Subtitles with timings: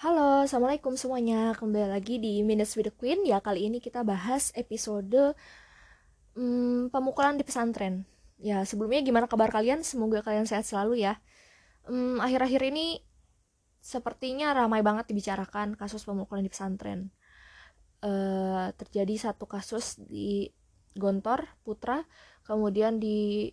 [0.00, 1.52] Halo, Assalamualaikum semuanya.
[1.52, 3.20] Kembali lagi di Minutes with the Queen.
[3.20, 5.36] Ya, kali ini kita bahas episode
[6.32, 8.08] hmm, Pemukulan di pesantren.
[8.40, 9.84] Ya, sebelumnya gimana kabar kalian?
[9.84, 11.20] Semoga kalian sehat selalu ya.
[11.84, 13.04] Hmm, Akhir-akhir ini
[13.84, 17.12] Sepertinya ramai banget dibicarakan Kasus pemukulan di pesantren.
[18.00, 20.48] Uh, Terjadi satu kasus di
[20.96, 22.08] Gontor, Putra
[22.48, 23.52] Kemudian di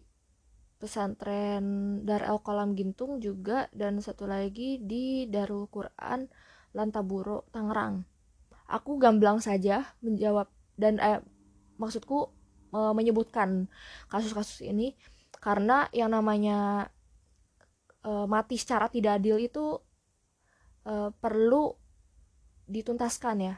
[0.77, 1.65] pesantren
[2.05, 6.29] Dar El Kolam Gintung juga dan satu lagi di Darul Quran
[6.77, 8.05] Lantaburo Tangerang.
[8.69, 11.19] Aku gamblang saja menjawab dan eh,
[11.81, 12.29] maksudku
[12.73, 13.65] eh, menyebutkan
[14.11, 14.93] kasus-kasus ini
[15.41, 16.89] karena yang namanya
[18.05, 19.81] eh, mati secara tidak adil itu
[20.85, 21.73] eh, perlu
[22.67, 23.55] dituntaskan ya.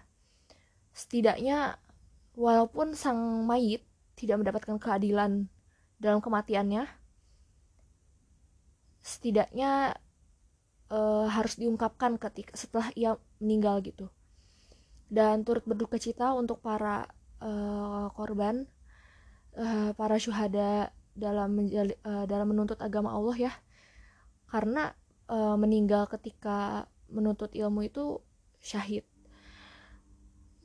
[0.96, 1.76] Setidaknya
[2.38, 3.84] walaupun sang mayit
[4.16, 5.48] tidak mendapatkan keadilan
[6.00, 6.99] dalam kematiannya,
[9.00, 9.96] setidaknya
[10.92, 14.12] uh, harus diungkapkan ketika setelah ia meninggal gitu.
[15.10, 17.10] Dan turut berduka cita untuk para
[17.42, 18.70] uh, korban
[19.58, 23.54] uh, para syuhada dalam menjali, uh, dalam menuntut agama Allah ya.
[24.50, 24.94] Karena
[25.30, 28.22] uh, meninggal ketika menuntut ilmu itu
[28.62, 29.06] syahid.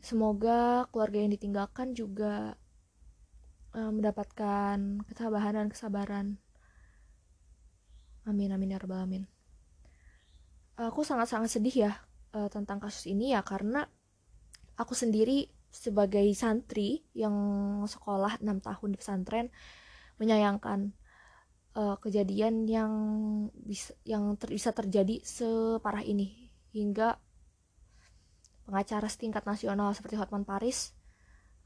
[0.05, 2.61] Semoga keluarga yang ditinggalkan juga
[3.75, 6.39] mendapatkan ketabahan dan kesabaran
[8.25, 9.25] Amin amin ya rabbal alamin.
[10.81, 11.93] Aku sangat-sangat sedih ya
[12.35, 13.87] uh, tentang kasus ini ya karena
[14.75, 17.35] aku sendiri sebagai santri yang
[17.87, 19.47] sekolah 6 tahun di pesantren
[20.23, 20.95] menyayangkan
[21.75, 22.93] uh, kejadian yang
[23.53, 27.19] bisa yang ter, bisa terjadi separah ini hingga
[28.65, 30.95] pengacara setingkat nasional seperti Hotman Paris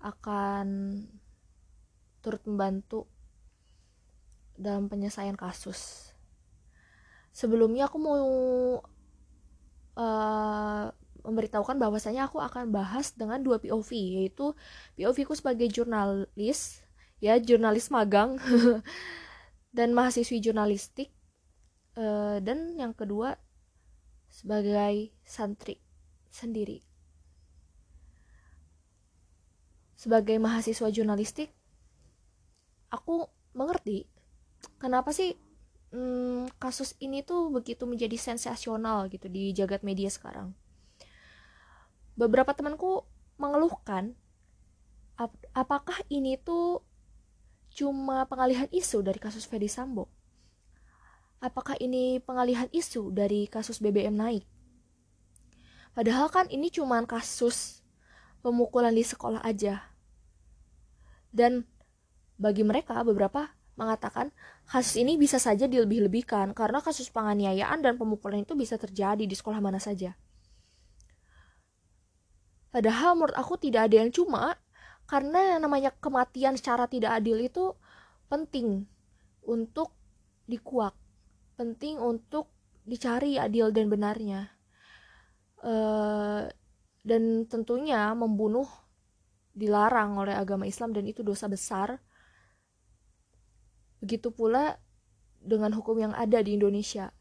[0.02, 0.66] akan
[2.24, 3.06] turut membantu
[4.58, 6.07] dalam penyelesaian kasus
[7.38, 8.26] sebelumnya aku mau
[9.94, 10.84] uh,
[11.22, 14.58] memberitahukan bahwasanya aku akan bahas dengan dua POV yaitu
[14.98, 16.82] POV ku sebagai jurnalis
[17.22, 18.42] ya jurnalis magang
[19.76, 21.14] dan mahasiswi jurnalistik
[21.94, 23.38] uh, dan yang kedua
[24.26, 25.78] sebagai santri
[26.34, 26.82] sendiri.
[29.94, 31.54] Sebagai mahasiswa jurnalistik
[32.90, 34.06] aku mengerti
[34.78, 35.34] kenapa sih
[35.92, 40.52] hmm, kasus ini tuh begitu menjadi sensasional gitu di jagat media sekarang.
[42.18, 43.06] Beberapa temanku
[43.38, 44.18] mengeluhkan
[45.18, 46.82] ap apakah ini tuh
[47.74, 50.10] cuma pengalihan isu dari kasus Fedi Sambo?
[51.38, 54.42] Apakah ini pengalihan isu dari kasus BBM naik?
[55.94, 57.82] Padahal kan ini cuma kasus
[58.42, 59.94] pemukulan di sekolah aja.
[61.30, 61.66] Dan
[62.38, 64.34] bagi mereka beberapa mengatakan
[64.66, 69.62] kasus ini bisa saja dilebih-lebihkan karena kasus penganiayaan dan pemukulan itu bisa terjadi di sekolah
[69.62, 70.18] mana saja.
[72.74, 74.58] Padahal menurut aku tidak ada yang cuma
[75.08, 77.72] karena yang namanya kematian secara tidak adil itu
[78.28, 78.84] penting
[79.46, 79.94] untuk
[80.44, 80.92] dikuak,
[81.56, 82.52] penting untuk
[82.84, 84.52] dicari adil dan benarnya.
[85.58, 86.46] Uh,
[87.02, 88.68] dan tentunya membunuh
[89.56, 91.98] dilarang oleh agama Islam dan itu dosa besar
[93.98, 94.78] Begitu pula
[95.42, 97.14] dengan hukum yang ada di Indonesia.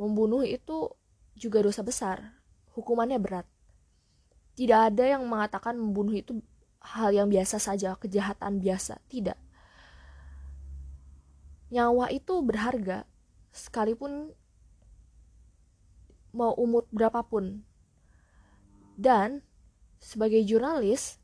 [0.00, 0.92] Membunuh itu
[1.36, 2.42] juga dosa besar,
[2.76, 3.46] hukumannya berat.
[4.52, 6.40] Tidak ada yang mengatakan membunuh itu
[6.82, 9.00] hal yang biasa saja, kejahatan biasa.
[9.08, 9.38] Tidak.
[11.72, 13.08] Nyawa itu berharga,
[13.48, 14.36] sekalipun
[16.36, 17.64] mau umur berapapun.
[18.96, 19.40] Dan
[19.96, 21.16] sebagai jurnalis,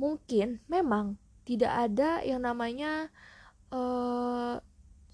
[0.00, 3.12] mungkin memang tidak ada yang namanya
[3.74, 4.56] eh,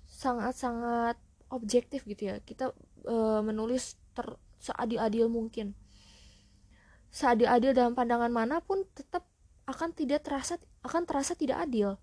[0.07, 1.17] sangat-sangat
[1.53, 2.37] objektif gitu ya.
[2.41, 2.73] Kita
[3.07, 4.27] uh, menulis ter
[4.59, 5.77] seadil-adil mungkin.
[7.15, 9.29] Seadil-adil dalam pandangan mana pun tetap
[9.65, 12.01] akan tidak terasa akan terasa tidak adil.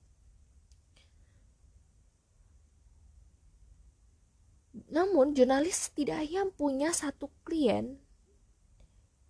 [4.91, 7.99] Namun jurnalis tidak hanya punya satu klien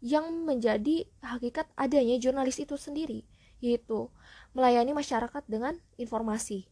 [0.02, 3.22] yang menjadi hakikat adanya jurnalis itu sendiri
[3.62, 4.10] yaitu
[4.58, 6.71] melayani masyarakat dengan informasi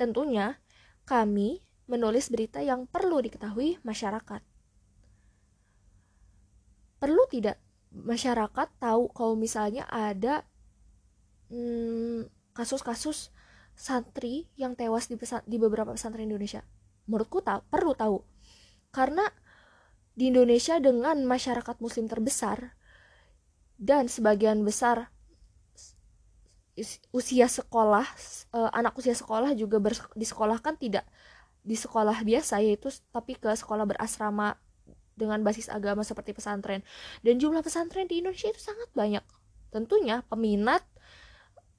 [0.00, 0.56] Tentunya,
[1.04, 4.40] kami menulis berita yang perlu diketahui masyarakat.
[6.96, 7.60] Perlu tidak
[7.92, 10.48] masyarakat tahu kalau misalnya ada
[11.52, 13.36] hmm, kasus-kasus hmm,
[13.76, 16.64] santri yang tewas di, pesan, di beberapa pesantren Indonesia?
[17.04, 18.24] Menurutku tak perlu tahu.
[18.88, 19.28] Karena
[20.16, 22.72] di Indonesia dengan masyarakat muslim terbesar
[23.76, 25.12] dan sebagian besar
[27.14, 28.06] usia sekolah
[28.56, 29.80] uh, anak usia sekolah juga
[30.16, 31.06] disekolahkan tidak
[31.60, 34.56] di sekolah biasa yaitu tapi ke sekolah berasrama
[35.20, 36.80] dengan basis agama seperti pesantren.
[37.20, 39.20] Dan jumlah pesantren di Indonesia itu sangat banyak.
[39.68, 40.80] Tentunya peminat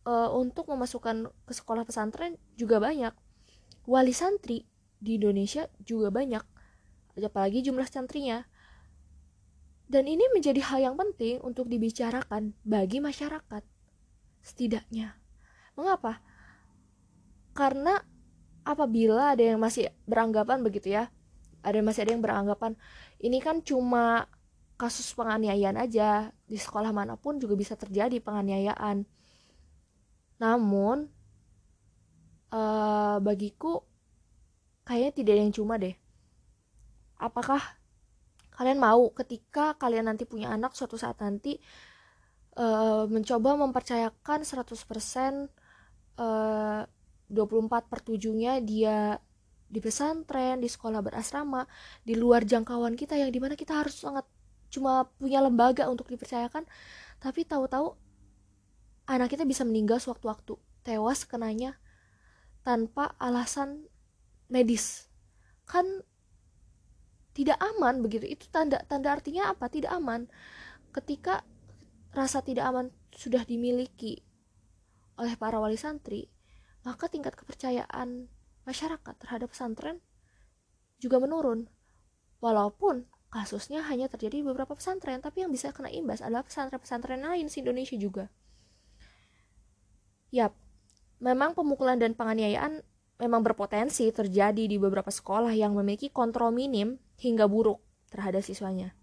[0.05, 3.17] uh, untuk memasukkan ke sekolah pesantren juga banyak.
[3.89, 4.69] Wali santri
[5.01, 6.45] di Indonesia juga banyak.
[7.17, 8.45] Apalagi jumlah santrinya.
[9.91, 13.70] Dan ini menjadi hal yang penting untuk dibicarakan bagi masyarakat
[14.41, 15.15] setidaknya.
[15.77, 16.21] Mengapa?
[17.53, 18.01] Karena
[18.61, 21.09] apabila ada yang masih beranggapan begitu ya
[21.65, 22.77] ada masih ada yang beranggapan
[23.21, 24.29] ini kan cuma
[24.81, 29.05] kasus penganiayaan aja di sekolah mana pun juga bisa terjadi penganiayaan.
[30.41, 31.05] Namun
[32.49, 33.85] uh, bagiku
[34.81, 35.93] kayaknya tidak ada yang cuma deh.
[37.21, 37.61] Apakah
[38.57, 41.61] kalian mau ketika kalian nanti punya anak suatu saat nanti
[42.57, 45.47] uh, mencoba mempercayakan 100%
[46.17, 46.81] uh,
[47.31, 49.19] 24 per 7 nya dia
[49.71, 51.63] di pesantren, di sekolah berasrama,
[52.03, 54.27] di luar jangkauan kita yang di mana kita harus sangat
[54.67, 56.67] cuma punya lembaga untuk dipercayakan,
[57.23, 57.95] tapi tahu-tahu
[59.07, 61.79] anak kita bisa meninggal sewaktu-waktu, tewas kenanya
[62.67, 63.87] tanpa alasan
[64.51, 65.07] medis.
[65.63, 66.03] Kan
[67.31, 68.27] tidak aman begitu.
[68.27, 69.71] Itu tanda tanda artinya apa?
[69.71, 70.27] Tidak aman.
[70.91, 71.47] Ketika
[72.11, 74.23] rasa tidak aman sudah dimiliki
[75.19, 76.27] oleh para wali santri,
[76.83, 78.27] maka tingkat kepercayaan
[78.67, 79.99] masyarakat terhadap pesantren
[81.01, 81.67] juga menurun.
[82.41, 87.47] Walaupun kasusnya hanya terjadi di beberapa pesantren, tapi yang bisa kena imbas adalah pesantren-pesantren lain
[87.47, 88.25] di Indonesia juga.
[90.31, 90.55] Yap,
[91.21, 92.81] memang pemukulan dan penganiayaan
[93.21, 97.77] memang berpotensi terjadi di beberapa sekolah yang memiliki kontrol minim hingga buruk
[98.09, 98.97] terhadap siswanya.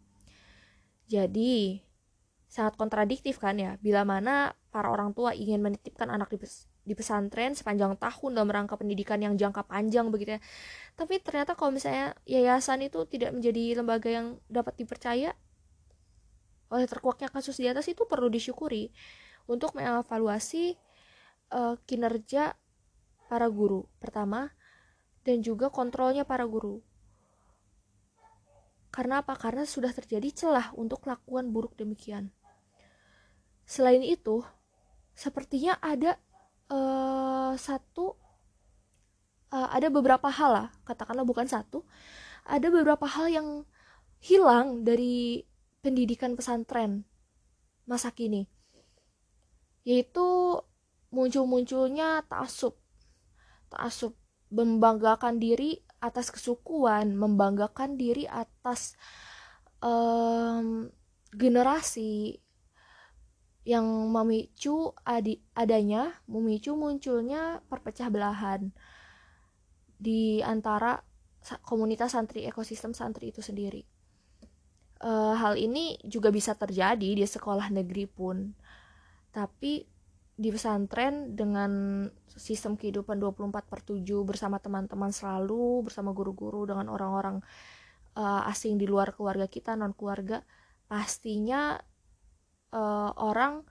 [1.07, 1.81] Jadi,
[2.49, 6.41] sangat kontradiktif kan ya, bila mana para orang tua ingin menitipkan anak di
[6.89, 10.43] di pesantren sepanjang tahun dalam rangka pendidikan yang jangka panjang begitu ya.
[10.97, 15.37] Tapi ternyata kalau misalnya yayasan itu tidak menjadi lembaga yang dapat dipercaya
[16.73, 18.89] oleh terkuaknya kasus di atas itu perlu disyukuri
[19.49, 20.77] untuk mengevaluasi
[21.53, 22.57] uh, kinerja
[23.29, 24.53] para guru pertama
[25.25, 26.81] dan juga kontrolnya para guru.
[28.89, 29.37] Karena apa?
[29.37, 32.33] Karena sudah terjadi celah untuk kelakuan buruk demikian.
[33.69, 34.41] Selain itu,
[35.13, 36.17] sepertinya ada
[36.73, 38.17] uh, satu
[39.53, 41.85] uh, ada beberapa hal lah katakanlah bukan satu
[42.49, 43.49] ada beberapa hal yang
[44.23, 45.45] hilang dari
[45.81, 47.05] pendidikan pesantren
[47.89, 48.49] masa kini
[49.85, 50.59] yaitu
[51.09, 52.77] muncul-munculnya taasub
[53.73, 54.13] taasub
[54.53, 58.97] membanggakan diri atas kesukuan membanggakan diri atas
[59.81, 60.89] um,
[61.33, 62.41] generasi
[63.69, 68.73] yang memicu adi, adanya memicu munculnya perpecah belahan
[70.01, 71.05] di antara
[71.69, 73.85] komunitas santri ekosistem santri itu sendiri.
[75.05, 78.57] E, hal ini juga bisa terjadi di sekolah negeri pun.
[79.37, 79.85] Tapi
[80.39, 87.43] di pesantren dengan sistem kehidupan 24 per 7 bersama teman-teman selalu, bersama guru-guru, dengan orang-orang
[88.15, 90.47] uh, asing di luar keluarga kita, non keluarga,
[90.87, 91.75] pastinya
[92.73, 93.65] uh, orang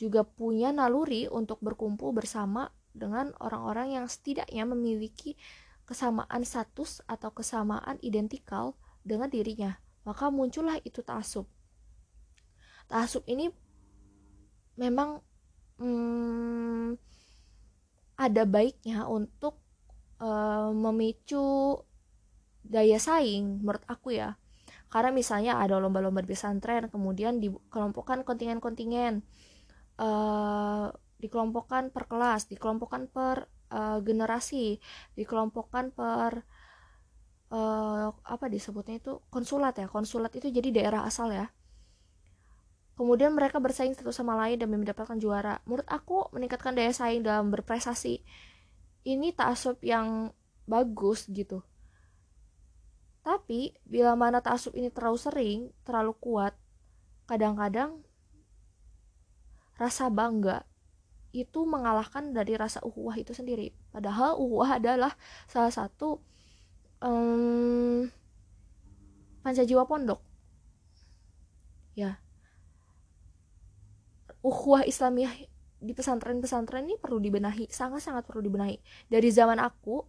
[0.00, 5.38] juga punya naluri untuk berkumpul bersama dengan orang-orang yang setidaknya memiliki
[5.84, 8.74] kesamaan status atau kesamaan identikal
[9.04, 9.76] dengan dirinya.
[10.04, 11.46] Maka muncullah itu tasub.
[12.88, 13.48] Tasub ini
[14.76, 15.20] memang
[15.80, 16.96] hmm,
[18.14, 19.58] ada baiknya untuk
[20.22, 21.80] uh, memicu
[22.64, 24.40] daya saing menurut aku ya
[24.94, 29.26] karena misalnya ada lomba-lomba di pesantren kemudian dikelompokkan kontingen-kontingen
[29.98, 30.86] uh,
[31.18, 34.78] dikelompokkan per kelas dikelompokkan per uh, generasi
[35.18, 36.46] dikelompokkan per
[37.50, 39.86] uh, apa disebutnya itu konsulat ya.
[39.90, 41.50] Konsulat itu jadi daerah asal ya.
[42.94, 45.58] Kemudian mereka bersaing satu sama lain demi mendapatkan juara.
[45.66, 48.22] Menurut aku meningkatkan daya saing dalam berprestasi
[49.04, 50.30] ini tak asup yang
[50.64, 51.60] bagus gitu
[53.24, 56.52] tapi bila mana taksub ini terlalu sering, terlalu kuat,
[57.24, 58.04] kadang-kadang
[59.80, 60.68] rasa bangga
[61.34, 63.72] itu mengalahkan dari rasa uhuah itu sendiri.
[63.90, 65.16] Padahal uhuah adalah
[65.48, 66.20] salah satu
[67.00, 68.06] um,
[69.40, 70.20] pancajiwa pondok.
[71.96, 72.20] Ya.
[74.44, 75.32] Uhuah Islamiyah
[75.80, 78.76] di pesantren-pesantren ini perlu dibenahi, sangat-sangat perlu dibenahi.
[79.08, 80.04] Dari zaman aku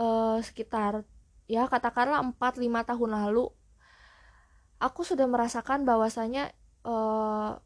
[0.00, 1.04] uh, sekitar
[1.48, 3.48] ya katakanlah 4-5 tahun lalu
[4.78, 6.54] aku sudah merasakan bahwasanya
[6.86, 7.58] uh,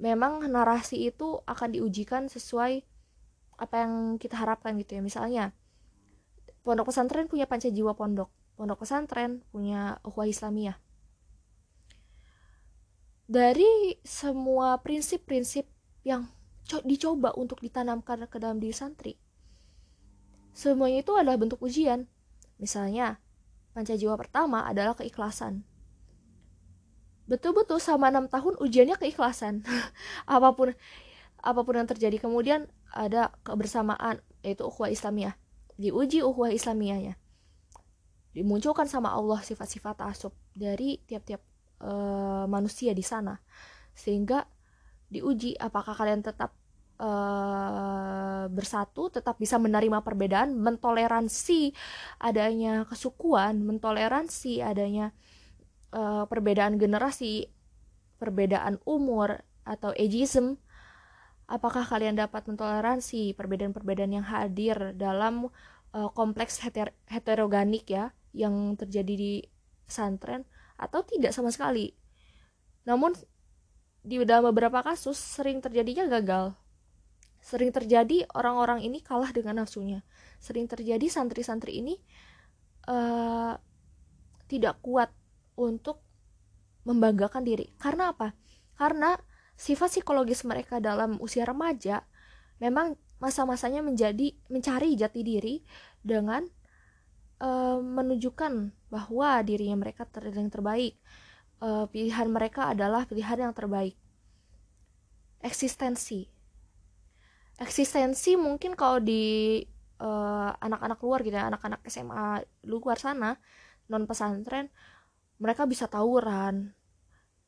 [0.00, 2.82] memang narasi itu akan diujikan sesuai
[3.54, 5.02] apa yang kita harapkan gitu ya.
[5.04, 5.44] Misalnya
[6.66, 8.32] pondok pesantren punya panca jiwa pondok.
[8.54, 10.78] Pondok pesantren punya ukhuwah Islamiyah.
[13.24, 15.64] Dari semua prinsip-prinsip
[16.04, 16.28] yang
[16.84, 19.14] dicoba untuk ditanamkan ke dalam diri santri
[20.54, 22.06] semuanya itu adalah bentuk ujian
[22.58, 23.18] misalnya
[23.74, 25.66] panca jiwa pertama adalah keikhlasan.
[27.24, 29.64] Betul-betul sama enam tahun ujiannya keikhlasan.
[30.28, 30.76] Apa pun
[31.44, 35.36] apa pun yang terjadi kemudian ada kebersamaan yaitu ukhuwah Islamiyah.
[35.76, 37.20] Diuji ukhuwah Islamiyahnya.
[38.32, 41.44] Dimunculkan sama Allah sifat-sifat asub dari tiap-tiap
[41.84, 43.36] uh, manusia di sana.
[43.92, 44.48] Sehingga
[45.12, 46.56] diuji apakah kalian tetap
[47.00, 51.74] uh, bersatu tetap bisa menerima perbedaan mentoleransi
[52.20, 55.14] adanya kesukuan mentoleransi adanya
[55.94, 57.48] uh, perbedaan generasi
[58.18, 60.60] perbedaan umur atau ageism
[61.48, 65.52] apakah kalian dapat mentoleransi perbedaan-perbedaan yang hadir dalam
[65.92, 69.32] uh, kompleks heter heteroganik ya yang terjadi di
[69.86, 70.42] pesantren
[70.74, 71.94] atau tidak sama sekali.
[72.88, 73.14] Namun
[74.04, 76.52] di dalam beberapa kasus sering terjadinya gagal.
[77.44, 80.00] Sering terjadi orang-orang ini kalah dengan nafsunya.
[80.40, 82.00] Sering terjadi santri-santri ini
[82.88, 83.52] uh,
[84.48, 85.12] tidak kuat
[85.60, 86.00] untuk
[86.88, 87.68] membanggakan diri.
[87.76, 88.32] Karena apa?
[88.80, 89.12] Karena
[89.60, 92.08] sifat psikologis mereka dalam usia remaja
[92.58, 95.60] memang masa-masanya menjadi mencari jati diri
[96.00, 96.48] dengan
[97.44, 100.98] uh, menunjukkan bahwa dirinya mereka ter yang terbaik
[101.62, 103.94] uh, pilihan mereka adalah pilihan yang terbaik
[105.44, 106.33] eksistensi
[107.60, 109.62] eksistensi mungkin kalau di
[110.00, 113.38] eh, anak-anak uh, luar gitu ya anak-anak SMA luar sana
[113.86, 114.72] non pesantren
[115.38, 116.74] mereka bisa tawuran.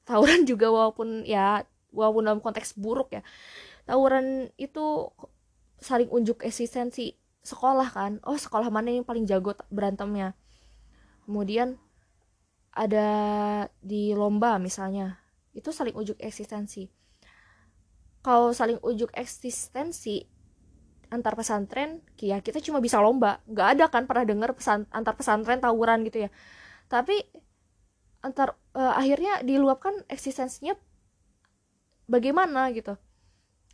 [0.07, 3.23] Tawuran juga walaupun ya walaupun dalam konteks buruk ya.
[3.87, 5.11] Tawuran itu
[5.79, 7.15] saling unjuk eksistensi
[7.47, 8.13] sekolah kan.
[8.27, 10.35] Oh sekolah mana yang paling jago berantemnya?
[11.27, 11.79] Kemudian
[12.77, 13.09] ada
[13.81, 15.17] di lomba misalnya
[15.57, 16.93] itu saling ujuk eksistensi
[18.27, 20.27] kalau saling ujuk eksistensi
[21.15, 23.39] antar pesantren ya kita cuma bisa lomba.
[23.47, 26.31] Nggak ada kan pernah dengar pesan antar pesantren tawuran gitu ya.
[26.91, 27.23] Tapi
[28.27, 30.75] antar uh, akhirnya diluapkan eksistensinya
[32.11, 32.99] bagaimana gitu.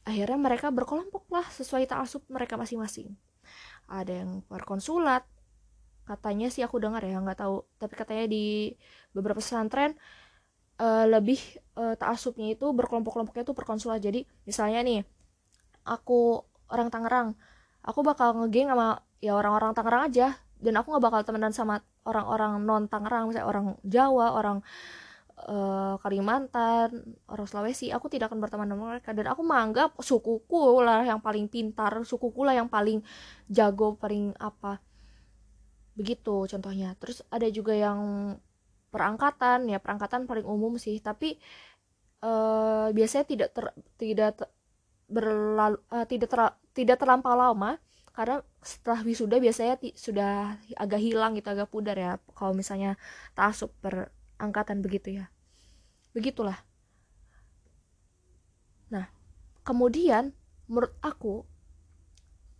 [0.04, 3.16] Akhirnya mereka berkelompok lah sesuai ta'asub mereka masing-masing.
[3.88, 5.24] Ada yang konsulat
[6.04, 7.64] katanya sih aku dengar ya nggak tahu.
[7.80, 8.76] Tapi katanya di
[9.16, 9.96] beberapa pesantren
[10.82, 11.38] uh, lebih
[11.78, 15.00] uh, taasubnya itu berkelompok-kelompoknya itu perkonsulat jadi misalnya nih
[15.86, 16.42] aku
[16.74, 17.38] orang Tangerang
[17.86, 22.58] aku bakal ngegeng sama ya orang-orang Tangerang aja dan aku nggak bakal temenan sama orang-orang
[22.66, 24.58] non Tangerang misalnya orang Jawa orang
[25.48, 31.02] uh, Kalimantan, orang Sulawesi, aku tidak akan berteman dengan mereka dan aku menganggap sukuku lah
[31.02, 33.02] yang paling pintar, sukuku lah yang paling
[33.50, 34.78] jago, paling apa.
[35.98, 36.94] Begitu contohnya.
[36.98, 38.00] Terus ada juga yang
[38.92, 41.40] perangkatan, ya perangkatan paling umum sih, tapi
[42.22, 43.64] uh, biasanya tidak ter,
[43.96, 44.48] tidak ter,
[45.08, 46.40] berlalu uh, tidak ter,
[46.76, 47.80] tidak terlampau lama.
[48.12, 52.20] Karena setelah wisuda biasanya sudah agak hilang gitu agak pudar ya.
[52.36, 53.00] Kalau misalnya
[53.32, 55.32] tasuk per angkatan begitu ya.
[56.12, 56.60] Begitulah.
[58.92, 59.08] Nah
[59.64, 60.36] kemudian
[60.68, 61.48] menurut aku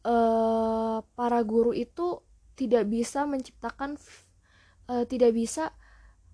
[0.08, 2.24] eh, para guru itu
[2.56, 4.00] tidak bisa menciptakan
[4.88, 5.76] eh, tidak bisa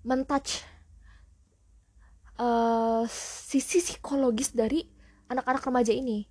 [0.06, 0.62] mentouch
[2.38, 3.04] eh,
[3.48, 4.84] sisi psikologis dari
[5.28, 6.26] anak-anak remaja ini.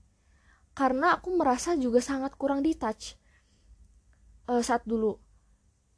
[0.77, 3.17] Karena aku merasa juga sangat kurang di touch
[4.45, 5.17] uh, saat dulu.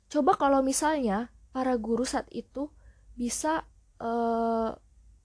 [0.08, 2.72] Coba kalau misalnya para guru saat itu
[3.14, 3.68] bisa
[4.00, 4.72] uh,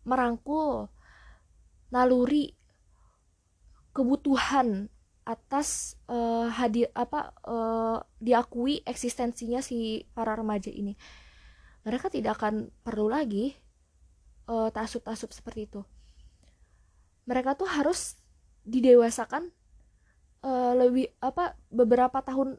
[0.02, 0.90] merangkul
[1.94, 2.58] naluri
[3.94, 4.90] kebutuhan
[5.24, 10.98] atas uh, hadir apa uh, diakui eksistensinya si para remaja ini
[11.84, 13.52] mereka tidak akan perlu lagi
[14.48, 15.80] uh, tasuk-tasuk seperti itu.
[17.28, 18.16] Mereka tuh harus
[18.64, 19.52] didewasakan
[20.44, 22.56] uh, lebih apa beberapa tahun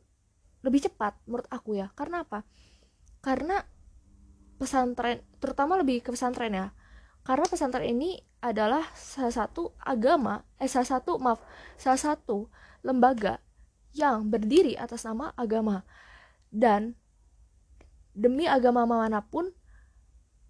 [0.62, 1.89] lebih cepat menurut aku ya.
[1.94, 2.46] Karena apa?
[3.22, 3.62] Karena
[4.58, 6.67] pesantren terutama lebih ke pesantren ya.
[7.25, 11.41] Karena pesantren ini adalah salah satu agama eh salah satu maaf
[11.82, 12.46] salah satu
[12.86, 13.41] lembaga
[13.98, 15.82] yang berdiri atas nama agama.
[16.53, 16.94] Dan
[18.15, 19.51] demi agama mana pun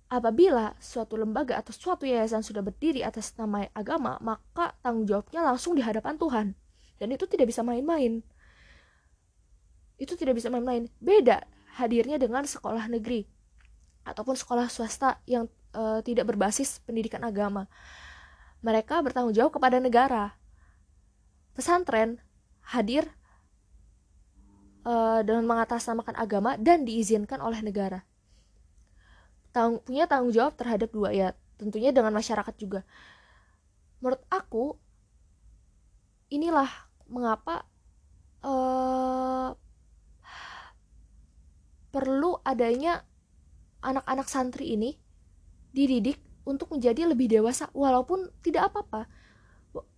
[0.08, 5.74] apabila suatu lembaga atau suatu yayasan sudah berdiri atas nama agama maka tanggung jawabnya langsung
[5.74, 6.48] di hadapan Tuhan
[7.02, 8.22] dan itu tidak bisa main-main
[9.98, 11.44] itu tidak bisa main-main beda
[11.82, 13.26] hadirnya dengan sekolah negeri
[14.06, 17.68] ataupun sekolah swasta yang uh, tidak berbasis pendidikan agama.
[18.62, 20.38] Mereka bertanggung jawab kepada negara.
[21.58, 22.22] Pesantren
[22.66, 23.10] hadir
[24.86, 28.06] uh, dengan mengatasnamakan agama dan diizinkan oleh negara.
[29.52, 32.86] Tang punya tanggung jawab terhadap dua ya tentunya dengan masyarakat juga.
[34.00, 34.78] Menurut aku
[36.30, 36.70] inilah
[37.10, 37.66] mengapa
[38.46, 39.56] uh,
[41.90, 43.08] perlu adanya
[43.80, 45.00] anak-anak santri ini
[45.72, 49.08] dididik untuk menjadi lebih dewasa walaupun tidak apa-apa.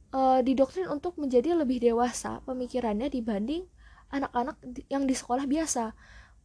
[0.08, 3.67] Uh, didoktrin untuk menjadi lebih dewasa pemikirannya dibanding
[4.13, 5.93] anak-anak yang di sekolah biasa.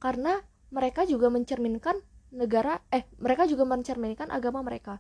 [0.03, 0.41] Karena
[0.73, 2.01] mereka juga mencerminkan
[2.33, 4.99] negara eh mereka juga mencerminkan agama mereka.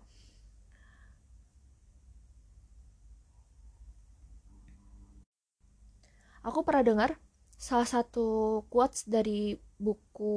[6.43, 7.11] Aku pernah dengar
[7.55, 10.35] salah satu quotes dari buku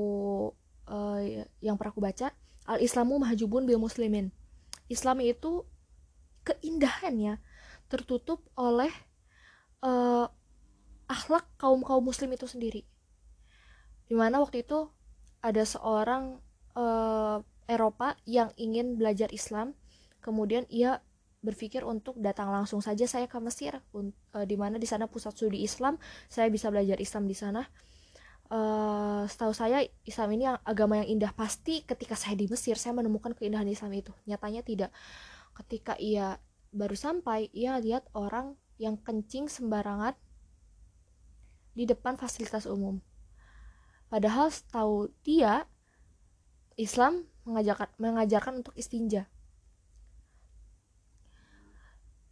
[0.86, 1.20] uh,
[1.66, 2.30] yang pernah aku baca
[2.70, 4.30] al Islamu mahjubun bil muslimin.
[4.86, 5.66] Islam itu
[6.46, 7.42] keindahannya
[7.90, 8.94] tertutup oleh
[9.82, 10.30] uh,
[11.06, 12.86] akhlak kaum kaum muslim itu sendiri.
[14.06, 14.90] Di mana waktu itu
[15.42, 16.42] ada seorang
[16.78, 19.74] uh, Eropa yang ingin belajar Islam.
[20.22, 21.02] Kemudian ia
[21.46, 23.78] berpikir untuk datang langsung saja saya ke Mesir.
[23.94, 24.10] Uh,
[24.46, 25.98] di mana di sana pusat studi Islam
[26.30, 27.66] saya bisa belajar Islam di sana.
[28.46, 31.34] Uh, setahu saya Islam ini agama yang indah.
[31.34, 34.14] Pasti ketika saya di Mesir saya menemukan keindahan Islam itu.
[34.30, 34.94] Nyatanya tidak.
[35.58, 36.38] Ketika ia
[36.76, 40.14] baru sampai ia lihat orang yang kencing sembarangan
[41.76, 43.04] di depan fasilitas umum
[44.08, 45.68] padahal setahu dia
[46.76, 49.32] Islam mengajarkan mengajarkan untuk istinja.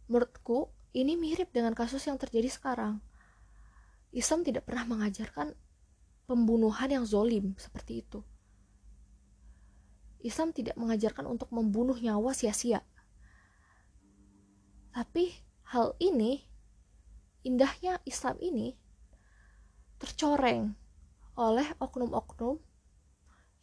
[0.04, 3.00] Menurutku, ini mirip dengan kasus yang terjadi sekarang.
[4.12, 5.56] Islam tidak pernah mengajarkan
[6.28, 8.20] pembunuhan yang zolim seperti itu.
[10.20, 12.84] Islam tidak mengajarkan untuk membunuh nyawa sia-sia.
[14.92, 15.32] Tapi
[15.72, 16.44] hal ini,
[17.48, 18.76] indahnya Islam ini,
[20.04, 20.76] tercoreng
[21.40, 22.60] oleh oknum-oknum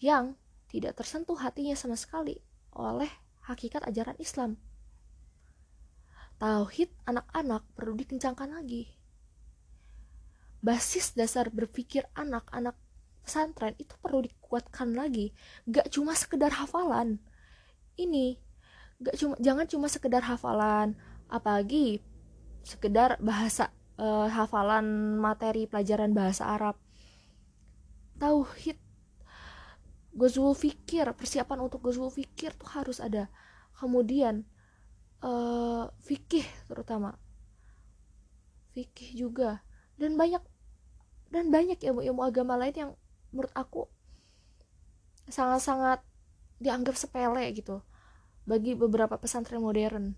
[0.01, 0.33] yang
[0.65, 2.41] tidak tersentuh hatinya sama sekali
[2.73, 3.13] oleh
[3.45, 4.57] hakikat ajaran Islam.
[6.41, 8.89] Tauhid anak-anak perlu dikencangkan lagi.
[10.65, 12.73] Basis dasar berpikir anak-anak
[13.21, 15.37] pesantren itu perlu dikuatkan lagi.
[15.69, 17.21] Gak cuma sekedar hafalan.
[17.93, 18.41] Ini
[18.97, 20.97] gak cuma jangan cuma sekedar hafalan,
[21.29, 22.01] apalagi
[22.65, 23.69] sekedar bahasa
[24.01, 26.75] uh, hafalan materi pelajaran bahasa Arab.
[28.17, 28.81] Tauhid.
[30.11, 33.31] Gozul fikir persiapan untuk gozul fikir tuh harus ada.
[33.77, 34.43] Kemudian
[35.23, 37.15] uh, fikih terutama.
[38.75, 39.63] Fikih juga.
[39.95, 40.41] Dan banyak
[41.31, 42.91] dan banyak ilmu-ilmu agama lain yang
[43.31, 43.87] menurut aku
[45.31, 46.03] sangat-sangat
[46.59, 47.79] dianggap sepele gitu
[48.43, 50.11] bagi beberapa pesantren modern.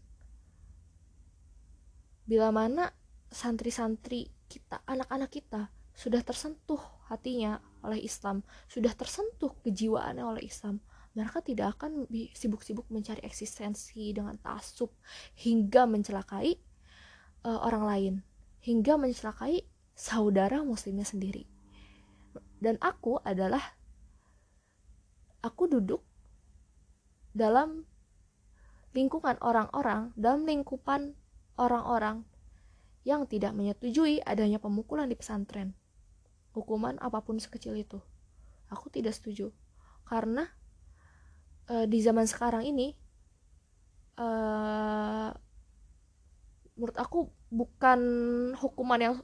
[2.25, 2.89] Bila mana
[3.33, 10.81] santri-santri kita anak-anak kita sudah tersentuh hatinya oleh Islam, sudah tersentuh kejiwaannya oleh Islam,
[11.13, 14.89] mereka tidak akan sibuk-sibuk mencari eksistensi dengan tasuk
[15.37, 16.57] hingga mencelakai
[17.45, 18.13] uh, orang lain,
[18.65, 19.61] hingga mencelakai
[19.93, 21.45] saudara muslimnya sendiri.
[22.57, 23.61] Dan aku adalah
[25.45, 26.01] aku duduk
[27.29, 27.85] dalam
[28.97, 31.13] lingkungan orang-orang, dalam lingkupan
[31.61, 32.25] orang-orang
[33.03, 35.75] yang tidak menyetujui adanya pemukulan di pesantren.
[36.55, 37.99] Hukuman apa pun sekecil itu.
[38.71, 39.51] Aku tidak setuju.
[40.07, 40.47] Karena
[41.67, 42.95] uh, di zaman sekarang ini
[44.19, 45.29] uh,
[46.73, 47.99] menurut aku bukan
[48.57, 49.15] hukuman yang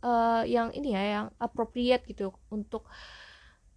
[0.00, 2.88] uh, yang ini ya yang appropriate gitu untuk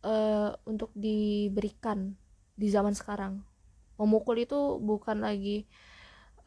[0.05, 2.15] uh, untuk diberikan
[2.55, 3.41] di zaman sekarang.
[3.97, 5.69] Memukul itu bukan lagi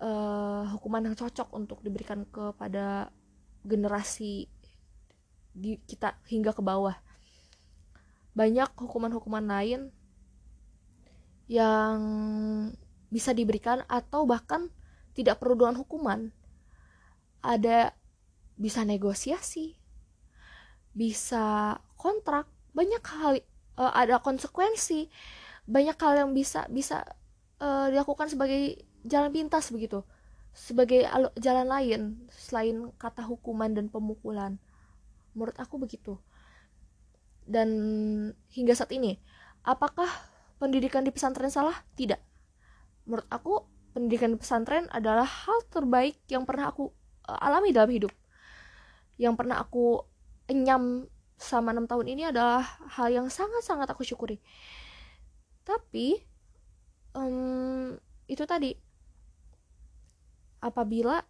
[0.01, 3.13] uh, hukuman yang cocok untuk diberikan kepada
[3.63, 4.49] generasi
[5.55, 6.97] di kita hingga ke bawah.
[8.35, 9.95] Banyak hukuman-hukuman lain
[11.47, 11.99] yang
[13.13, 14.73] bisa diberikan atau bahkan
[15.15, 16.35] tidak perlu dengan hukuman.
[17.45, 17.95] Ada
[18.59, 19.85] bisa negosiasi
[20.95, 23.43] bisa kontrak banyak hal
[23.77, 25.11] uh, ada konsekuensi
[25.67, 27.03] banyak hal yang bisa bisa
[27.59, 30.03] uh, dilakukan sebagai jalan pintas begitu.
[30.55, 31.05] Sebagai
[31.39, 34.59] jalan lain selain kata hukuman dan pemukulan.
[35.37, 36.19] Menurut aku begitu.
[37.45, 37.69] Dan
[38.55, 39.21] hingga saat ini
[39.65, 40.09] apakah
[40.57, 41.75] pendidikan di pesantren salah?
[41.97, 42.21] Tidak.
[43.05, 46.89] Menurut aku pendidikan di pesantren adalah hal terbaik yang pernah aku
[47.29, 48.13] uh, alami dalam hidup.
[49.21, 50.03] Yang pernah aku
[50.49, 52.63] enyam sama enam tahun ini adalah
[52.95, 54.39] hal yang sangat-sangat aku syukuri.
[55.67, 56.21] Tapi
[57.17, 57.97] um,
[58.29, 58.84] itu tadi
[60.65, 61.21] apabila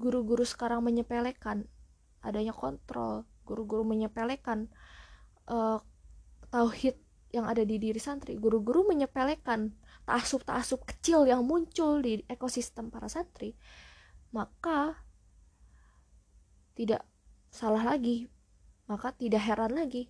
[0.00, 1.68] guru-guru sekarang menyepelekan
[2.24, 4.72] adanya kontrol guru-guru menyepelekan
[5.52, 5.76] uh,
[6.48, 6.96] tauhid
[7.28, 9.76] yang ada di diri santri guru-guru menyepelekan
[10.08, 13.52] taasub-taasub kecil yang muncul di ekosistem para santri
[14.32, 14.96] maka
[16.72, 17.04] tidak
[17.52, 18.32] salah lagi
[18.88, 20.08] maka tidak heran lagi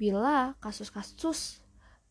[0.00, 1.60] bila kasus-kasus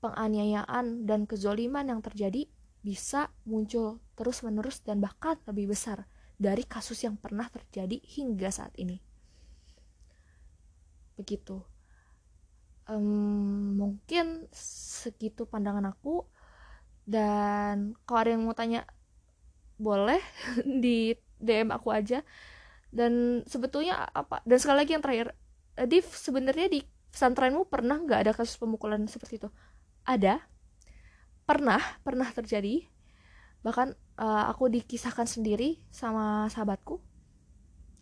[0.04, 2.46] penganiayaan dan kezoliman yang terjadi
[2.82, 6.06] bisa muncul terus-menerus dan bahkan lebih besar
[6.38, 9.02] dari kasus yang pernah terjadi hingga saat ini.
[11.18, 11.58] Begitu.
[12.88, 16.24] Um, mungkin segitu pandangan aku
[17.04, 18.88] dan kalau ada yang mau tanya
[19.76, 20.24] boleh
[20.84, 22.24] di DM aku aja
[22.90, 25.36] dan sebetulnya apa dan sekali lagi yang terakhir
[25.78, 26.80] Div sebenarnya di
[27.12, 29.50] pesantrenmu pernah nggak ada kasus pemukulan seperti itu
[30.08, 30.42] ada
[31.48, 32.84] pernah pernah terjadi.
[33.64, 37.00] Bahkan uh, aku dikisahkan sendiri sama sahabatku.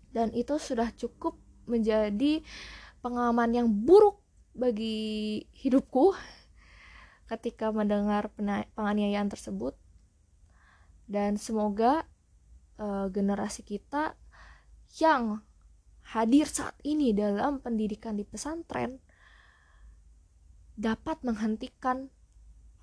[0.10, 1.38] Dan itu sudah cukup
[1.70, 2.42] menjadi
[3.06, 4.18] pengalaman yang buruk
[4.58, 6.18] bagi hidupku
[7.32, 8.34] ketika mendengar
[8.74, 9.78] penganiayaan tersebut.
[11.06, 12.10] Dan semoga
[12.82, 14.18] uh, generasi kita
[14.98, 15.46] yang
[16.06, 19.02] hadir saat ini dalam pendidikan di pesantren
[20.78, 22.12] dapat menghentikan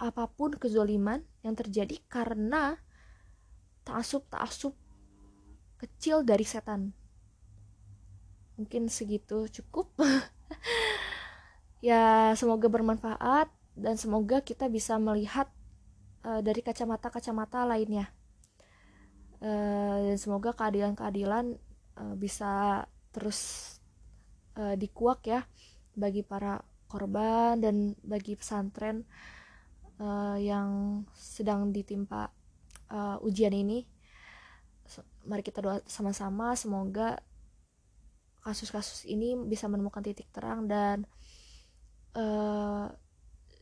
[0.02, 2.74] apa pun kezoliman yang terjadi karena
[3.86, 4.74] taasub-taasub
[5.78, 6.90] kecil dari setan.
[8.58, 9.94] Mungkin segitu cukup.
[11.88, 13.46] ya, semoga bermanfaat
[13.78, 15.46] dan semoga kita bisa melihat
[16.26, 18.10] uh, dari kacamata-kacamata lainnya.
[19.42, 21.58] Uh, dan semoga keadilan-keadilan
[21.98, 23.70] uh, bisa terus
[24.58, 25.46] uh, dikuak ya
[25.98, 29.02] bagi para korban dan bagi pesantren
[30.00, 32.30] uh, yang sedang ditimpa
[32.92, 33.84] uh, ujian ini.
[35.22, 37.22] Mari kita doa sama-sama semoga
[38.42, 41.06] kasus-kasus ini bisa menemukan titik terang dan
[42.18, 42.90] uh,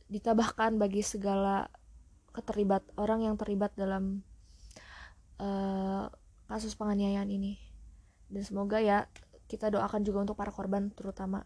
[0.09, 1.69] ditabahkan bagi segala
[2.33, 4.25] keterlibat orang yang terlibat dalam
[5.37, 6.09] uh,
[6.49, 7.61] kasus penganiayaan ini.
[8.27, 9.05] Dan semoga ya
[9.45, 11.45] kita doakan juga untuk para korban terutama.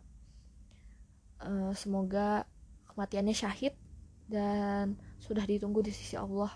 [1.43, 2.47] Uh, semoga
[2.87, 3.75] kematiannya syahid
[4.25, 6.49] dan sudah ditunggu di sisi Allah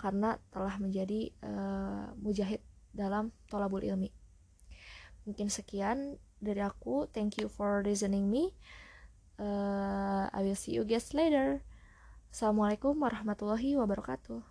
[0.00, 4.08] karena telah menjadi uh, mujahid dalam tolabul ilmi.
[5.28, 7.04] Mungkin sekian dari aku.
[7.12, 8.56] Thank you for listening me.
[9.36, 11.60] Uh, I will see you guys later.
[12.32, 14.40] Assalamualaikum warahmatullahi wabarakatuh.